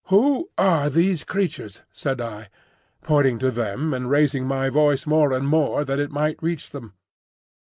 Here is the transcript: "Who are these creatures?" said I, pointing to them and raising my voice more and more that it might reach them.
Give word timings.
"Who 0.07 0.49
are 0.57 0.89
these 0.89 1.23
creatures?" 1.23 1.83
said 1.93 2.19
I, 2.21 2.49
pointing 3.03 3.37
to 3.37 3.51
them 3.51 3.93
and 3.93 4.09
raising 4.09 4.47
my 4.47 4.67
voice 4.69 5.05
more 5.05 5.31
and 5.31 5.47
more 5.47 5.85
that 5.85 5.99
it 5.99 6.09
might 6.09 6.41
reach 6.41 6.71
them. 6.71 6.95